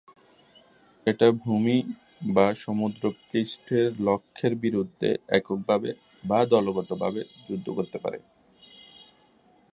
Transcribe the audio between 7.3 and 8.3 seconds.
যুদ্ধ করতে পারে।